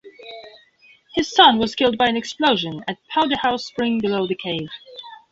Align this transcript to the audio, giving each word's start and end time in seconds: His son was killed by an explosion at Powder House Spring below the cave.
His 1.13 1.31
son 1.31 1.59
was 1.59 1.75
killed 1.75 1.95
by 1.99 2.07
an 2.07 2.17
explosion 2.17 2.83
at 2.87 2.97
Powder 3.07 3.37
House 3.37 3.65
Spring 3.65 3.99
below 3.99 4.25
the 4.25 4.33
cave. 4.33 4.69